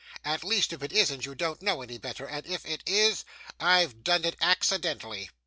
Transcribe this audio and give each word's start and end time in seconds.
'At 0.25 0.43
least, 0.43 0.73
if 0.73 0.81
it 0.81 0.91
isn't, 0.93 1.27
you 1.27 1.35
don't 1.35 1.61
know 1.61 1.83
any 1.83 1.99
better, 1.99 2.25
and 2.25 2.43
if 2.47 2.65
it 2.65 2.81
is, 2.87 3.23
I've 3.59 4.03
done 4.03 4.25
it 4.25 4.35
accidentally. 4.41 5.29